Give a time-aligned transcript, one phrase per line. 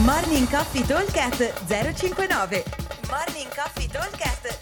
[0.00, 2.64] Morning Coffee Talkcast 059
[3.10, 4.58] Morning Coffee Talkcast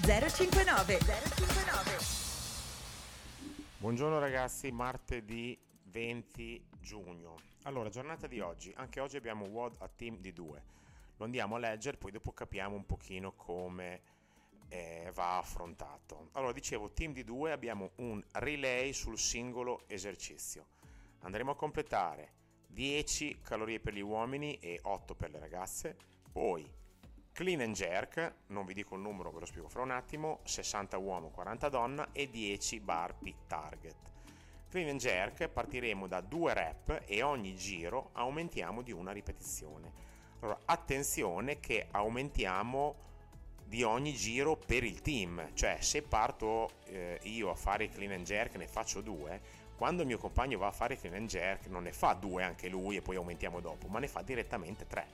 [0.00, 1.98] 059 059
[3.76, 5.58] Buongiorno ragazzi, martedì
[5.90, 7.36] 20 giugno.
[7.64, 10.62] Allora, giornata di oggi, anche oggi abbiamo WOD a team di due.
[11.18, 14.00] Lo andiamo a leggere, poi dopo capiamo un pochino come
[14.68, 16.30] eh, va affrontato.
[16.32, 20.64] Allora, dicevo, team di due abbiamo un relay sul singolo esercizio.
[21.20, 22.42] Andremo a completare
[22.74, 25.96] 10 calorie per gli uomini e 8 per le ragazze,
[26.30, 26.68] poi
[27.32, 30.98] clean and jerk, non vi dico il numero, ve lo spiego fra un attimo, 60
[30.98, 33.96] uomo, 40 donna e 10 burpee target.
[34.68, 39.92] Clean and jerk partiremo da 2 rep e ogni giro aumentiamo di una ripetizione.
[40.40, 42.96] Allora, attenzione che aumentiamo
[43.64, 48.12] di ogni giro per il team, cioè se parto eh, io a fare il clean
[48.12, 49.40] and jerk ne faccio due,
[49.76, 52.68] quando il mio compagno va a fare clean and jerk non ne fa due anche
[52.68, 55.06] lui e poi aumentiamo dopo, ma ne fa direttamente tre.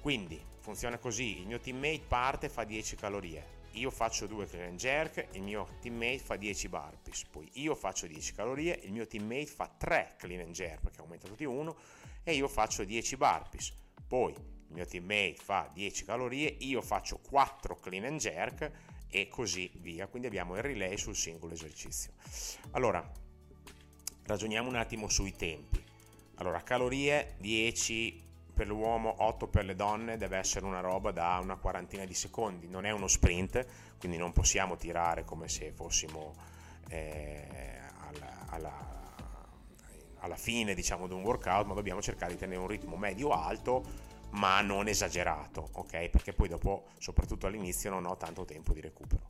[0.00, 4.70] Quindi funziona così, il mio teammate parte e fa 10 calorie, io faccio due clean
[4.70, 9.06] and jerk, il mio teammate fa 10 burpees, poi io faccio 10 calorie, il mio
[9.06, 11.76] teammate fa 3 clean and jerk perché aumenta tutti uno
[12.24, 13.72] e io faccio 10 burpees,
[14.06, 18.70] poi il mio teammate fa 10 calorie, io faccio 4 clean and jerk
[19.08, 22.12] e così via, quindi abbiamo il relay sul singolo esercizio.
[22.72, 23.08] Allora,
[24.32, 25.82] ragioniamo un attimo sui tempi.
[26.36, 31.56] Allora, calorie 10 per l'uomo, 8 per le donne, deve essere una roba da una
[31.56, 33.64] quarantina di secondi, non è uno sprint,
[33.98, 36.34] quindi non possiamo tirare come se fossimo
[36.88, 37.46] eh,
[38.08, 39.14] alla, alla,
[40.20, 44.60] alla, fine diciamo, di un workout, ma dobbiamo cercare di tenere un ritmo medio-alto ma
[44.60, 46.08] non esagerato, ok?
[46.08, 49.22] Perché poi dopo, soprattutto all'inizio, non ho tanto tempo di recupero.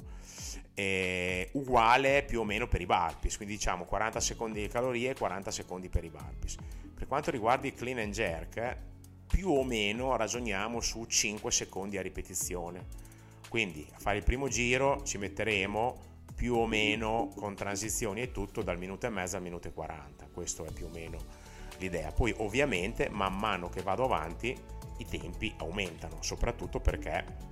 [0.74, 5.14] E uguale più o meno per i burpees, quindi diciamo 40 secondi di calorie e
[5.14, 6.56] 40 secondi per i burpees.
[6.94, 8.76] Per quanto riguarda il clean and jerk,
[9.26, 12.86] più o meno ragioniamo su 5 secondi a ripetizione.
[13.48, 18.62] Quindi a fare il primo giro ci metteremo più o meno con transizioni e tutto
[18.62, 20.28] dal minuto e mezzo al minuto e 40.
[20.32, 21.41] Questo è più o meno
[21.82, 22.12] l'idea.
[22.12, 24.56] Poi ovviamente man mano che vado avanti
[24.98, 27.50] i tempi aumentano, soprattutto perché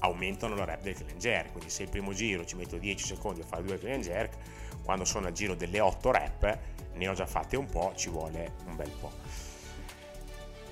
[0.00, 3.40] aumentano la rep del clean jerk, quindi se il primo giro ci metto 10 secondi
[3.40, 4.36] a fare due clean jerk,
[4.84, 6.58] quando sono al giro delle 8 rep
[6.94, 9.12] ne ho già fatte un po', ci vuole un bel po'.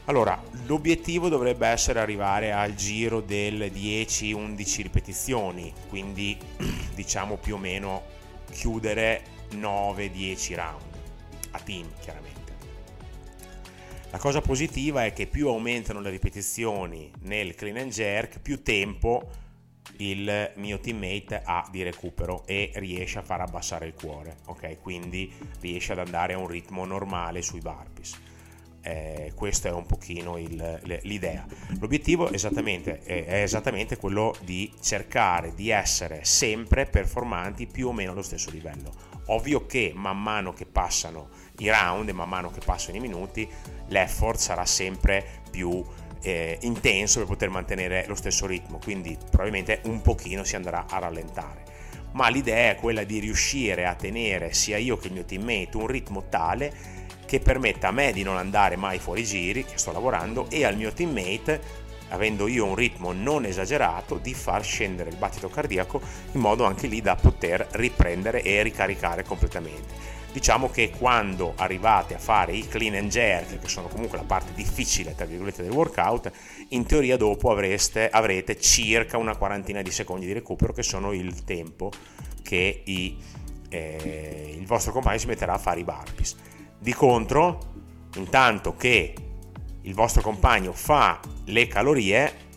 [0.07, 6.37] Allora, l'obiettivo dovrebbe essere arrivare al giro del 10-11 ripetizioni, quindi
[6.95, 8.03] diciamo più o meno
[8.51, 9.23] chiudere
[9.53, 10.83] 9-10 round,
[11.53, 12.42] a team chiaramente.
[14.13, 19.27] La cosa positiva è che più aumentano le ripetizioni nel clean and jerk, più tempo
[19.97, 24.83] il mio teammate ha di recupero e riesce a far abbassare il cuore, ok?
[24.83, 28.21] Quindi riesce ad andare a un ritmo normale sui burpees.
[28.83, 31.47] Eh, questa è un pochino il, l'idea.
[31.81, 38.21] L'obiettivo esattamente, è esattamente quello di cercare di essere sempre performanti più o meno allo
[38.21, 38.93] stesso livello.
[39.27, 41.29] Ovvio che man mano che passano
[41.59, 43.49] i round e man mano che passano i minuti
[43.87, 45.85] l'effort sarà sempre più
[46.23, 50.99] eh, intenso per poter mantenere lo stesso ritmo, quindi probabilmente un pochino si andrà a
[50.99, 51.71] rallentare.
[52.13, 55.87] Ma l'idea è quella di riuscire a tenere sia io che il mio teammate un
[55.87, 56.73] ritmo tale
[57.27, 60.77] che permetta a me di non andare mai fuori giri, che sto lavorando, e al
[60.77, 61.61] mio teammate,
[62.09, 66.01] avendo io un ritmo non esagerato, di far scendere il battito cardiaco
[66.33, 72.19] in modo anche lì da poter riprendere e ricaricare completamente diciamo che quando arrivate a
[72.19, 76.33] fare i clean and jerk, che sono comunque la parte difficile tra virgolette del workout,
[76.69, 81.45] in teoria dopo avreste, avrete circa una quarantina di secondi di recupero che sono il
[81.45, 81.91] tempo
[82.43, 83.17] che i,
[83.69, 86.37] eh, il vostro compagno si metterà a fare i burpees.
[86.79, 87.75] Di contro,
[88.17, 89.15] intanto che
[89.83, 92.51] il vostro compagno fa le calorie,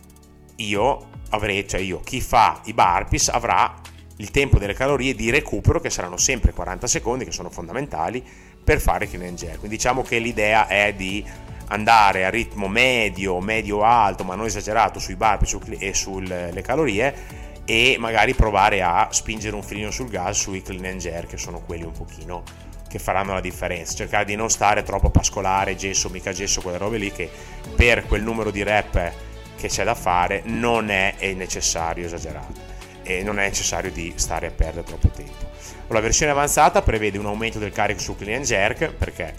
[0.56, 3.80] io avrei, cioè io, chi fa i burpees avrà
[4.18, 8.24] il tempo delle calorie di recupero che saranno sempre 40 secondi che sono fondamentali
[8.62, 9.58] per fare clean and jerk.
[9.58, 11.24] Quindi diciamo che l'idea è di
[11.68, 17.96] andare a ritmo medio, medio alto, ma non esagerato sui burpee e sulle calorie e
[17.98, 21.82] magari provare a spingere un filino sul gas sui clean and jerk che sono quelli
[21.82, 22.42] un pochino
[22.88, 23.94] che faranno la differenza.
[23.94, 27.28] Cercare di non stare troppo a pascolare gesso, mica gesso, quelle robe lì che
[27.74, 29.12] per quel numero di rep
[29.56, 32.74] che c'è da fare non è necessario esagerare
[33.06, 35.46] e non è necessario di stare a perdere troppo tempo.
[35.88, 39.34] La versione avanzata prevede un aumento del carico su clean jerk perché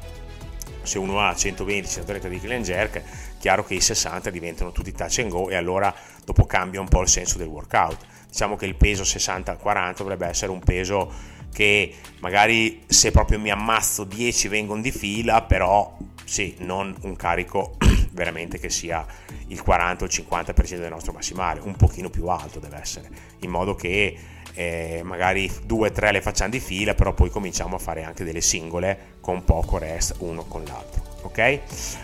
[0.83, 3.03] se uno ha 120-130 di clean jerk,
[3.39, 5.93] chiaro che i 60 diventano tutti touch and go e allora
[6.23, 7.97] dopo cambia un po' il senso del workout.
[8.29, 11.11] Diciamo che il peso 60-40 dovrebbe essere un peso
[11.53, 17.75] che magari se proprio mi ammazzo 10 vengono di fila, però sì, non un carico
[18.17, 19.05] veramente che sia
[19.47, 23.07] il 40 o il 50% del nostro massimale, un pochino più alto deve essere,
[23.39, 24.17] in modo che
[24.53, 29.17] eh, magari 2-3 le facciamo di fila, però poi cominciamo a fare anche delle singole
[29.21, 31.03] con poco rest uno con l'altro.
[31.21, 31.59] Ok?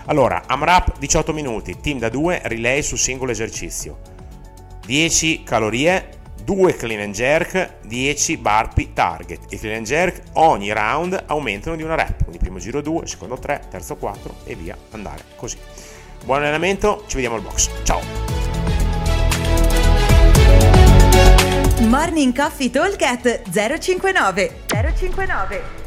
[0.05, 3.99] Allora, AMRAP 18 minuti, team da 2, relay sul singolo esercizio.
[4.85, 9.51] 10 calorie, 2 clean and jerk, 10 burpee target.
[9.51, 13.37] I clean and jerk ogni round aumentano di una rep, quindi primo giro 2, secondo
[13.39, 15.57] 3, terzo 4 e via andare così.
[16.25, 17.69] Buon allenamento, ci vediamo al box.
[17.83, 17.99] Ciao!
[21.81, 22.95] Morning Coffee Talk
[23.51, 25.82] 059 059